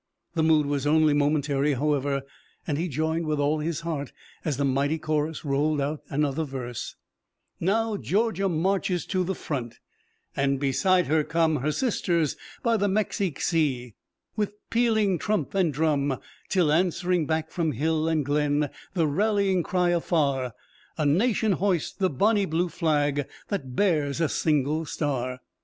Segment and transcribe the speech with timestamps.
[0.33, 2.23] The mood was only momentary, however,
[2.65, 4.11] and he joined with all his heart
[4.43, 6.95] as the mighty chorus rolled out another verse:
[7.59, 9.77] "Now Georgia marches to the front
[10.35, 13.93] And beside her come Her sisters by the Mexique sea
[14.35, 19.89] With pealing trump and drum, Till answering back from hill and glen The rallying cry
[19.91, 20.53] afar,
[20.97, 25.41] A Nation hoists the bonnie blue flag That bears a single star!"